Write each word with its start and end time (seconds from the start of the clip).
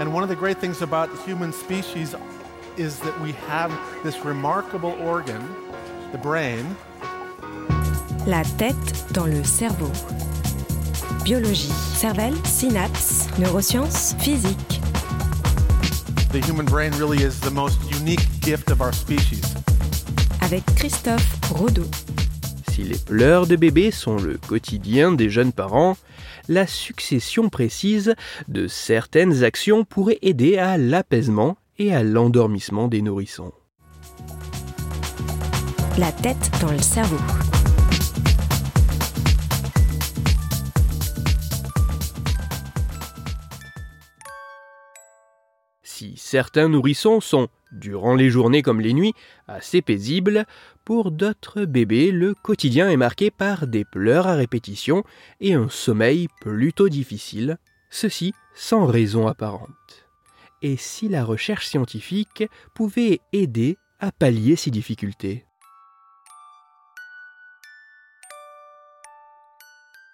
And 0.00 0.12
one 0.12 0.22
of 0.22 0.28
the 0.28 0.36
great 0.36 0.58
things 0.58 0.82
about 0.82 1.10
the 1.10 1.22
human 1.22 1.52
species 1.52 2.14
is 2.76 2.98
that 3.00 3.20
we 3.20 3.32
have 3.32 3.70
this 4.02 4.24
remarkable 4.24 4.92
organ, 5.00 5.42
the 6.10 6.18
brain. 6.18 6.76
La 8.26 8.42
tête 8.58 9.12
dans 9.12 9.26
le 9.26 9.44
cerveau. 9.44 9.90
Biologie, 11.24 11.72
cervelle, 11.94 12.34
synapses, 12.44 13.28
neurosciences, 13.38 14.14
physique. 14.20 14.80
The 16.32 16.40
human 16.40 16.66
brain 16.66 16.92
really 16.92 17.22
is 17.22 17.38
the 17.40 17.50
most 17.50 17.78
unique 17.90 18.26
gift 18.40 18.70
of 18.70 18.80
our 18.80 18.92
species. 18.92 19.54
Avec 20.40 20.64
Christophe 20.76 21.38
Rodeau. 21.52 21.84
Si 22.72 22.84
les 22.84 22.96
pleurs 22.96 23.46
de 23.46 23.54
bébé 23.54 23.90
sont 23.90 24.16
le 24.16 24.38
quotidien 24.38 25.12
des 25.12 25.28
jeunes 25.28 25.52
parents, 25.52 25.98
la 26.48 26.66
succession 26.66 27.50
précise 27.50 28.14
de 28.48 28.66
certaines 28.66 29.44
actions 29.44 29.84
pourrait 29.84 30.18
aider 30.22 30.56
à 30.56 30.78
l'apaisement 30.78 31.58
et 31.78 31.94
à 31.94 32.02
l'endormissement 32.02 32.88
des 32.88 33.02
nourrissons. 33.02 33.52
La 35.98 36.12
tête 36.12 36.50
dans 36.62 36.72
le 36.72 36.80
cerveau. 36.80 37.18
Si 45.82 46.14
certains 46.16 46.70
nourrissons 46.70 47.20
sont, 47.20 47.48
durant 47.72 48.14
les 48.14 48.30
journées 48.30 48.62
comme 48.62 48.80
les 48.80 48.92
nuits, 48.92 49.14
assez 49.48 49.82
paisibles, 49.82 50.46
pour 50.84 51.10
d'autres 51.10 51.64
bébés, 51.64 52.12
le 52.12 52.34
quotidien 52.34 52.90
est 52.90 52.96
marqué 52.96 53.30
par 53.30 53.66
des 53.66 53.84
pleurs 53.84 54.26
à 54.26 54.34
répétition 54.34 55.04
et 55.40 55.54
un 55.54 55.68
sommeil 55.68 56.28
plutôt 56.40 56.88
difficile, 56.88 57.58
ceci 57.90 58.34
sans 58.54 58.86
raison 58.86 59.26
apparente. 59.26 60.06
Et 60.62 60.76
si 60.76 61.08
la 61.08 61.24
recherche 61.24 61.66
scientifique 61.66 62.44
pouvait 62.74 63.20
aider 63.32 63.78
à 63.98 64.12
pallier 64.12 64.56
ces 64.56 64.70
difficultés? 64.70 65.44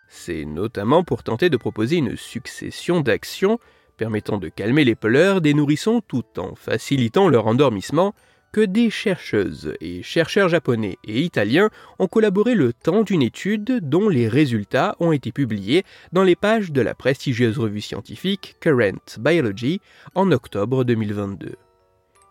C'est 0.09 0.45
notamment 0.45 1.05
pour 1.05 1.22
tenter 1.22 1.50
de 1.50 1.56
proposer 1.56 1.97
une 1.97 2.17
succession 2.17 3.00
d'actions 3.00 3.59
permettant 3.98 4.38
de 4.38 4.48
calmer 4.48 4.84
les 4.84 4.94
pleurs 4.94 5.42
des 5.42 5.52
nourrissons 5.52 6.00
tout 6.06 6.24
en 6.38 6.54
facilitant 6.54 7.28
leur 7.28 7.46
endormissement, 7.46 8.14
que 8.52 8.60
des 8.62 8.88
chercheuses 8.88 9.74
et 9.80 10.02
chercheurs 10.02 10.48
japonais 10.48 10.96
et 11.04 11.20
italiens 11.20 11.68
ont 11.98 12.06
collaboré 12.06 12.54
le 12.54 12.72
temps 12.72 13.02
d'une 13.02 13.20
étude 13.20 13.80
dont 13.82 14.08
les 14.08 14.26
résultats 14.26 14.96
ont 15.00 15.12
été 15.12 15.32
publiés 15.32 15.84
dans 16.12 16.22
les 16.22 16.36
pages 16.36 16.72
de 16.72 16.80
la 16.80 16.94
prestigieuse 16.94 17.58
revue 17.58 17.82
scientifique 17.82 18.56
Current 18.60 19.19
Biology 19.19 19.80
en 20.14 20.32
octobre 20.32 20.84
2022. 20.84 21.56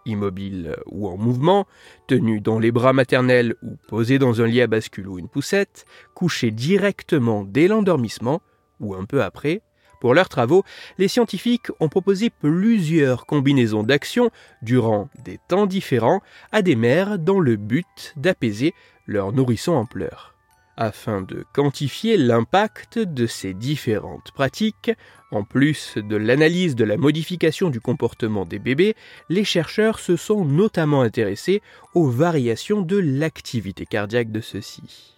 Immobile 0.08 0.78
ou 0.88 1.08
en 1.08 1.18
mouvement, 1.18 1.68
tenu 2.08 2.40
dans 2.40 2.60
les 2.60 2.72
bras 2.72 2.94
maternels 2.94 3.56
ou 3.62 3.76
posé 3.88 4.18
dans 4.18 4.42
un 4.42 4.48
lit 4.48 4.62
à 4.62 4.68
bascule 4.68 5.10
ou 5.10 5.20
une 5.20 5.28
poussette, 5.28 5.86
couché 6.16 6.50
directement 6.50 7.44
dès 7.44 7.68
l'endormissement 7.68 8.42
ou 8.80 8.96
un 8.96 9.06
peu 9.06 9.22
après, 9.22 9.62
pour 10.00 10.14
leurs 10.14 10.30
travaux, 10.30 10.64
les 10.98 11.08
scientifiques 11.08 11.68
ont 11.80 11.90
proposé 11.90 12.30
plusieurs 12.30 13.26
combinaisons 13.26 13.84
d'actions 13.84 14.30
durant 14.62 15.10
des 15.24 15.40
temps 15.48 15.66
différents 15.66 16.22
à 16.52 16.62
des 16.62 16.76
mères 16.76 17.20
dans 17.20 17.40
le 17.40 17.56
but 17.56 18.14
d'apaiser 18.16 18.74
leurs 19.08 19.34
nourrissons 19.34 19.74
en 19.74 19.86
pleurs. 19.86 20.34
Afin 20.80 21.24
de 21.24 21.44
quantifier 21.54 22.18
l'impact 22.18 23.00
de 23.00 23.26
ces 23.26 23.56
différentes 23.56 24.32
pratiques, 24.32 24.92
en 25.32 25.44
plus 25.44 25.98
de 25.98 26.16
l'analyse 26.16 26.76
de 26.76 26.84
la 26.84 26.98
modification 26.98 27.72
du 27.72 27.82
comportement 27.82 28.46
des 28.46 28.60
bébés, 28.60 28.96
les 29.30 29.44
chercheurs 29.44 29.98
se 29.98 30.16
sont 30.16 30.46
notamment 30.46 31.02
intéressés 31.02 31.64
aux 31.96 32.08
variations 32.08 32.84
de 32.84 32.98
l'activité 32.98 33.88
cardiaque 33.88 34.32
de 34.32 34.40
ceux-ci. 34.40 35.17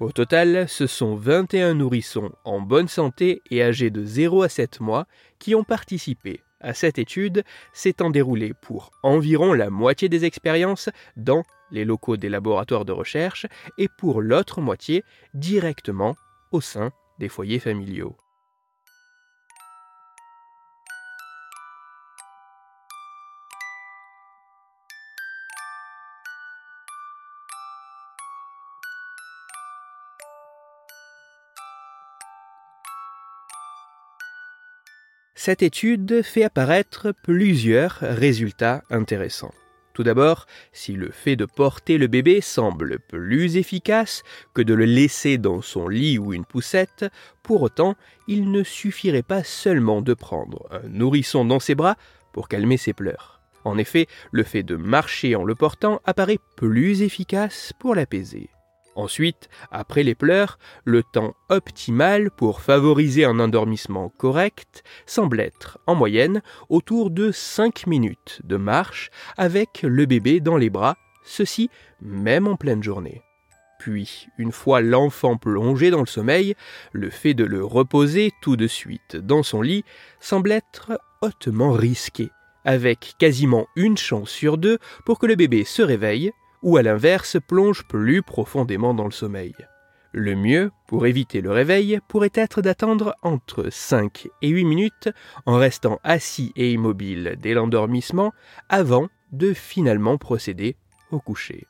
Au 0.00 0.10
total, 0.10 0.68
ce 0.68 0.88
sont 0.88 1.14
21 1.14 1.74
nourrissons 1.74 2.32
en 2.44 2.60
bonne 2.60 2.88
santé 2.88 3.42
et 3.50 3.62
âgés 3.62 3.90
de 3.90 4.04
0 4.04 4.42
à 4.42 4.48
7 4.48 4.80
mois 4.80 5.06
qui 5.38 5.54
ont 5.54 5.62
participé 5.62 6.40
à 6.60 6.74
cette 6.74 6.98
étude 6.98 7.44
s'étant 7.72 8.10
déroulée 8.10 8.54
pour 8.60 8.90
environ 9.04 9.52
la 9.52 9.70
moitié 9.70 10.08
des 10.08 10.24
expériences 10.24 10.88
dans 11.16 11.44
les 11.70 11.84
locaux 11.84 12.16
des 12.16 12.28
laboratoires 12.28 12.84
de 12.84 12.92
recherche 12.92 13.46
et 13.78 13.88
pour 13.98 14.20
l'autre 14.20 14.60
moitié 14.60 15.04
directement 15.32 16.16
au 16.50 16.60
sein 16.60 16.90
des 17.20 17.28
foyers 17.28 17.60
familiaux. 17.60 18.16
Cette 35.36 35.62
étude 35.62 36.22
fait 36.22 36.44
apparaître 36.44 37.12
plusieurs 37.24 37.98
résultats 38.00 38.84
intéressants. 38.88 39.52
Tout 39.92 40.04
d'abord, 40.04 40.46
si 40.72 40.92
le 40.92 41.10
fait 41.10 41.34
de 41.34 41.44
porter 41.44 41.98
le 41.98 42.06
bébé 42.06 42.40
semble 42.40 42.98
plus 43.00 43.56
efficace 43.56 44.22
que 44.54 44.62
de 44.62 44.74
le 44.74 44.84
laisser 44.84 45.36
dans 45.38 45.60
son 45.60 45.88
lit 45.88 46.18
ou 46.18 46.32
une 46.32 46.44
poussette, 46.44 47.04
pour 47.42 47.62
autant, 47.62 47.96
il 48.28 48.50
ne 48.52 48.62
suffirait 48.62 49.22
pas 49.22 49.42
seulement 49.42 50.02
de 50.02 50.14
prendre 50.14 50.68
un 50.70 50.88
nourrisson 50.88 51.44
dans 51.44 51.60
ses 51.60 51.74
bras 51.74 51.96
pour 52.32 52.48
calmer 52.48 52.76
ses 52.76 52.92
pleurs. 52.92 53.40
En 53.64 53.76
effet, 53.76 54.06
le 54.30 54.44
fait 54.44 54.62
de 54.62 54.76
marcher 54.76 55.34
en 55.34 55.44
le 55.44 55.54
portant 55.54 56.00
apparaît 56.04 56.38
plus 56.56 57.02
efficace 57.02 57.72
pour 57.78 57.94
l'apaiser. 57.94 58.50
Ensuite, 58.96 59.48
après 59.72 60.04
les 60.04 60.14
pleurs, 60.14 60.58
le 60.84 61.02
temps 61.02 61.34
optimal 61.48 62.30
pour 62.30 62.60
favoriser 62.60 63.24
un 63.24 63.40
endormissement 63.40 64.08
correct 64.08 64.84
semble 65.04 65.40
être, 65.40 65.78
en 65.86 65.94
moyenne, 65.94 66.42
autour 66.68 67.10
de 67.10 67.32
5 67.32 67.86
minutes 67.86 68.40
de 68.44 68.56
marche 68.56 69.10
avec 69.36 69.82
le 69.82 70.06
bébé 70.06 70.40
dans 70.40 70.56
les 70.56 70.70
bras, 70.70 70.96
ceci 71.24 71.70
même 72.00 72.46
en 72.46 72.56
pleine 72.56 72.82
journée. 72.82 73.22
Puis, 73.80 74.28
une 74.38 74.52
fois 74.52 74.80
l'enfant 74.80 75.36
plongé 75.36 75.90
dans 75.90 76.00
le 76.00 76.06
sommeil, 76.06 76.54
le 76.92 77.10
fait 77.10 77.34
de 77.34 77.44
le 77.44 77.64
reposer 77.64 78.32
tout 78.40 78.56
de 78.56 78.66
suite 78.66 79.16
dans 79.16 79.42
son 79.42 79.60
lit 79.60 79.84
semble 80.20 80.52
être 80.52 80.98
hautement 81.20 81.72
risqué, 81.72 82.30
avec 82.64 83.14
quasiment 83.18 83.66
une 83.74 83.98
chance 83.98 84.30
sur 84.30 84.56
deux 84.56 84.78
pour 85.04 85.18
que 85.18 85.26
le 85.26 85.34
bébé 85.34 85.64
se 85.64 85.82
réveille 85.82 86.32
ou 86.64 86.78
à 86.78 86.82
l'inverse 86.82 87.36
plonge 87.46 87.84
plus 87.84 88.22
profondément 88.22 88.94
dans 88.94 89.04
le 89.04 89.12
sommeil. 89.12 89.54
Le 90.12 90.34
mieux, 90.34 90.70
pour 90.86 91.06
éviter 91.06 91.40
le 91.40 91.50
réveil, 91.50 91.98
pourrait 92.08 92.30
être 92.34 92.62
d'attendre 92.62 93.14
entre 93.22 93.68
5 93.70 94.28
et 94.42 94.48
8 94.48 94.64
minutes 94.64 95.08
en 95.44 95.56
restant 95.56 96.00
assis 96.04 96.52
et 96.56 96.72
immobile 96.72 97.36
dès 97.40 97.52
l'endormissement 97.52 98.32
avant 98.68 99.08
de 99.32 99.52
finalement 99.52 100.16
procéder 100.16 100.76
au 101.10 101.20
coucher. 101.20 101.66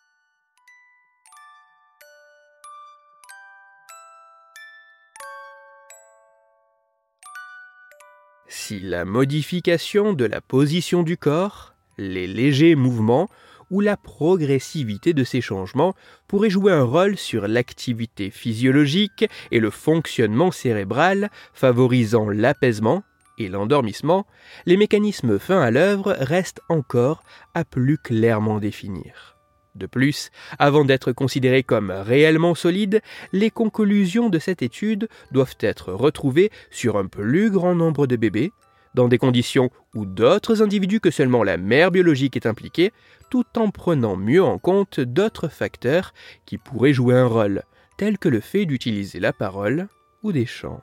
Si 8.46 8.78
la 8.78 9.04
modification 9.04 10.12
de 10.12 10.24
la 10.24 10.40
position 10.40 11.02
du 11.02 11.16
corps, 11.16 11.74
les 11.98 12.26
légers 12.26 12.76
mouvements 12.76 13.28
où 13.74 13.80
la 13.80 13.96
progressivité 13.96 15.14
de 15.14 15.24
ces 15.24 15.40
changements 15.40 15.96
pourrait 16.28 16.48
jouer 16.48 16.70
un 16.70 16.84
rôle 16.84 17.16
sur 17.16 17.48
l'activité 17.48 18.30
physiologique 18.30 19.28
et 19.50 19.58
le 19.58 19.68
fonctionnement 19.70 20.52
cérébral, 20.52 21.28
favorisant 21.52 22.28
l'apaisement 22.28 23.02
et 23.36 23.48
l'endormissement, 23.48 24.28
les 24.64 24.76
mécanismes 24.76 25.40
fins 25.40 25.60
à 25.60 25.72
l'œuvre 25.72 26.14
restent 26.20 26.60
encore 26.68 27.24
à 27.54 27.64
plus 27.64 27.98
clairement 27.98 28.60
définir. 28.60 29.36
De 29.74 29.86
plus, 29.86 30.30
avant 30.60 30.84
d'être 30.84 31.10
considérés 31.10 31.64
comme 31.64 31.90
réellement 31.90 32.54
solides, 32.54 33.02
les 33.32 33.50
conclusions 33.50 34.28
de 34.28 34.38
cette 34.38 34.62
étude 34.62 35.08
doivent 35.32 35.56
être 35.58 35.92
retrouvées 35.92 36.52
sur 36.70 36.96
un 36.96 37.06
plus 37.06 37.50
grand 37.50 37.74
nombre 37.74 38.06
de 38.06 38.14
bébés, 38.14 38.52
dans 38.94 39.08
des 39.08 39.18
conditions 39.18 39.70
où 39.94 40.06
d'autres 40.06 40.62
individus 40.62 41.00
que 41.00 41.10
seulement 41.10 41.42
la 41.42 41.56
mère 41.56 41.90
biologique 41.90 42.36
est 42.36 42.46
impliquée, 42.46 42.92
tout 43.30 43.44
en 43.56 43.70
prenant 43.70 44.16
mieux 44.16 44.42
en 44.42 44.58
compte 44.58 45.00
d'autres 45.00 45.48
facteurs 45.48 46.14
qui 46.46 46.58
pourraient 46.58 46.92
jouer 46.92 47.16
un 47.16 47.26
rôle, 47.26 47.62
tels 47.96 48.18
que 48.18 48.28
le 48.28 48.40
fait 48.40 48.66
d'utiliser 48.66 49.20
la 49.20 49.32
parole 49.32 49.88
ou 50.22 50.32
des 50.32 50.46
chants. 50.46 50.82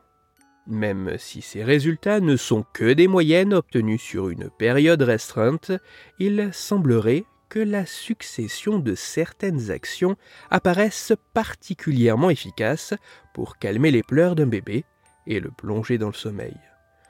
Même 0.67 1.15
si 1.17 1.41
ces 1.41 1.63
résultats 1.63 2.19
ne 2.19 2.35
sont 2.35 2.63
que 2.73 2.93
des 2.93 3.07
moyennes 3.07 3.53
obtenues 3.53 3.97
sur 3.97 4.29
une 4.29 4.49
période 4.49 5.01
restreinte, 5.01 5.71
il 6.19 6.49
semblerait 6.53 7.25
que 7.49 7.59
la 7.59 7.85
succession 7.85 8.79
de 8.79 8.95
certaines 8.95 9.71
actions 9.71 10.15
apparaissent 10.49 11.13
particulièrement 11.33 12.29
efficaces 12.29 12.93
pour 13.33 13.57
calmer 13.57 13.91
les 13.91 14.03
pleurs 14.03 14.35
d'un 14.35 14.45
bébé 14.45 14.85
et 15.27 15.39
le 15.39 15.51
plonger 15.51 15.97
dans 15.97 16.07
le 16.07 16.13
sommeil. 16.13 16.55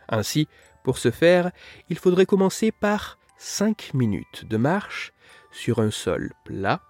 Ainsi, 0.10 0.48
Pour 0.84 0.98
ce 0.98 1.12
faire, 1.12 1.52
il 1.90 1.98
faudrait 1.98 2.26
commencer 2.26 2.72
par 2.72 3.18
5 3.38 3.94
minutes 3.94 4.46
de 4.50 4.58
marche 4.58 5.14
sur 5.52 5.80
un 5.80 5.92
sol 5.92 6.32
plat, 6.46 6.82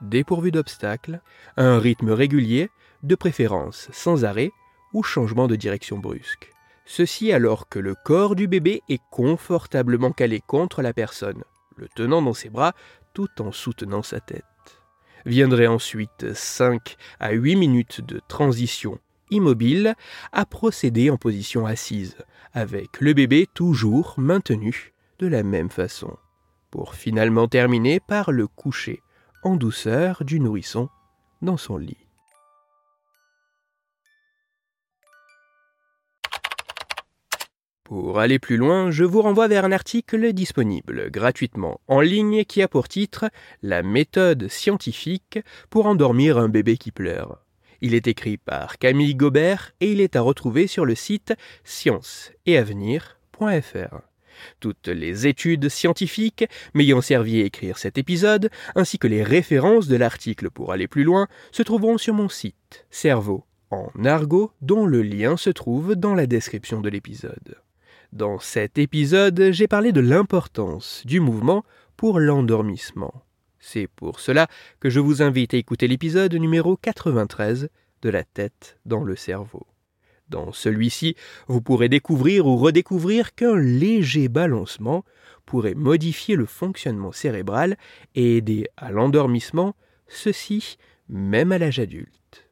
dépourvu 0.00 0.50
d'obstacles, 0.50 1.20
un 1.56 1.78
rythme 1.78 2.10
régulier, 2.10 2.70
de 3.02 3.14
préférence 3.14 3.88
sans 3.92 4.24
arrêt 4.24 4.50
ou 4.92 5.02
changement 5.02 5.46
de 5.46 5.56
direction 5.56 5.98
brusque. 5.98 6.52
Ceci 6.84 7.32
alors 7.32 7.68
que 7.68 7.78
le 7.78 7.94
corps 7.94 8.34
du 8.34 8.48
bébé 8.48 8.82
est 8.88 9.00
confortablement 9.10 10.10
calé 10.10 10.40
contre 10.40 10.82
la 10.82 10.92
personne, 10.92 11.44
le 11.76 11.88
tenant 11.88 12.20
dans 12.20 12.34
ses 12.34 12.50
bras 12.50 12.74
tout 13.14 13.40
en 13.40 13.52
soutenant 13.52 14.02
sa 14.02 14.20
tête. 14.20 14.44
Viendrait 15.26 15.66
ensuite 15.66 16.34
5 16.34 16.96
à 17.20 17.32
8 17.32 17.56
minutes 17.56 18.00
de 18.00 18.20
transition 18.26 18.98
immobile 19.30 19.94
à 20.32 20.44
procéder 20.46 21.10
en 21.10 21.16
position 21.16 21.66
assise, 21.66 22.16
avec 22.52 23.00
le 23.00 23.12
bébé 23.12 23.46
toujours 23.54 24.14
maintenu 24.16 24.92
de 25.18 25.26
la 25.26 25.42
même 25.42 25.70
façon, 25.70 26.16
pour 26.70 26.94
finalement 26.94 27.48
terminer 27.48 28.00
par 28.00 28.32
le 28.32 28.46
coucher 28.46 29.02
en 29.42 29.56
douceur 29.56 30.24
du 30.24 30.40
nourrisson 30.40 30.88
dans 31.42 31.56
son 31.56 31.76
lit. 31.76 32.06
Pour 37.90 38.20
aller 38.20 38.38
plus 38.38 38.56
loin, 38.56 38.92
je 38.92 39.02
vous 39.02 39.20
renvoie 39.20 39.48
vers 39.48 39.64
un 39.64 39.72
article 39.72 40.32
disponible 40.32 41.10
gratuitement 41.10 41.80
en 41.88 42.00
ligne 42.00 42.44
qui 42.44 42.62
a 42.62 42.68
pour 42.68 42.86
titre 42.86 43.24
La 43.64 43.82
méthode 43.82 44.46
scientifique 44.46 45.40
pour 45.70 45.86
endormir 45.86 46.38
un 46.38 46.48
bébé 46.48 46.76
qui 46.76 46.92
pleure. 46.92 47.44
Il 47.80 47.94
est 47.94 48.06
écrit 48.06 48.36
par 48.36 48.78
Camille 48.78 49.14
Gobert 49.14 49.72
et 49.80 49.92
il 49.92 50.00
est 50.00 50.16
à 50.16 50.20
retrouver 50.20 50.66
sur 50.66 50.84
le 50.84 50.94
site 50.94 51.34
scienceetavenir.fr. 51.64 54.00
Toutes 54.58 54.88
les 54.88 55.26
études 55.26 55.68
scientifiques 55.68 56.46
m'ayant 56.74 57.00
servi 57.00 57.42
à 57.42 57.44
écrire 57.44 57.78
cet 57.78 57.98
épisode, 57.98 58.50
ainsi 58.74 58.98
que 58.98 59.06
les 59.06 59.22
références 59.22 59.88
de 59.88 59.96
l'article 59.96 60.50
pour 60.50 60.72
aller 60.72 60.88
plus 60.88 61.04
loin, 61.04 61.28
se 61.52 61.62
trouveront 61.62 61.98
sur 61.98 62.14
mon 62.14 62.28
site 62.28 62.86
Cerveau 62.90 63.44
en 63.70 63.90
argot, 64.04 64.52
dont 64.60 64.84
le 64.84 65.02
lien 65.02 65.36
se 65.36 65.50
trouve 65.50 65.94
dans 65.94 66.14
la 66.14 66.26
description 66.26 66.80
de 66.80 66.88
l'épisode. 66.88 67.58
Dans 68.12 68.40
cet 68.40 68.78
épisode, 68.78 69.50
j'ai 69.52 69.68
parlé 69.68 69.92
de 69.92 70.00
l'importance 70.00 71.02
du 71.06 71.20
mouvement 71.20 71.64
pour 71.96 72.18
l'endormissement. 72.18 73.22
C'est 73.60 73.88
pour 73.88 74.20
cela 74.20 74.48
que 74.80 74.88
je 74.88 75.00
vous 75.00 75.20
invite 75.20 75.52
à 75.52 75.58
écouter 75.58 75.86
l'épisode 75.86 76.34
numéro 76.34 76.78
93 76.78 77.68
de 78.00 78.08
La 78.08 78.24
tête 78.24 78.78
dans 78.86 79.04
le 79.04 79.16
cerveau. 79.16 79.66
Dans 80.30 80.50
celui-ci, 80.52 81.14
vous 81.46 81.60
pourrez 81.60 81.90
découvrir 81.90 82.46
ou 82.46 82.56
redécouvrir 82.56 83.34
qu'un 83.34 83.56
léger 83.56 84.28
balancement 84.28 85.04
pourrait 85.44 85.74
modifier 85.74 86.36
le 86.36 86.46
fonctionnement 86.46 87.12
cérébral 87.12 87.76
et 88.14 88.38
aider 88.38 88.66
à 88.78 88.90
l'endormissement, 88.92 89.76
ceci 90.08 90.78
même 91.08 91.52
à 91.52 91.58
l'âge 91.58 91.80
adulte. 91.80 92.48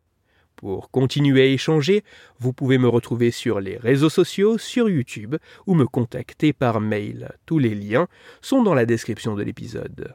Pour 0.57 0.91
continuer 0.91 1.43
à 1.43 1.47
échanger, 1.47 2.03
vous 2.39 2.53
pouvez 2.53 2.77
me 2.77 2.89
retrouver 2.89 3.31
sur 3.31 3.61
les 3.61 3.79
réseaux 3.79 4.11
sociaux, 4.11 4.59
sur 4.59 4.91
YouTube 4.91 5.37
ou 5.67 5.75
me 5.75 5.87
contacter 5.87 6.53
par 6.53 6.81
mail. 6.81 7.31
Tous 7.47 7.59
les 7.59 7.75
liens 7.75 8.09
sont 8.43 8.63
dans 8.63 8.75
la 8.75 8.85
description 8.85 9.37
de 9.37 9.43
l'épisode. 9.45 10.15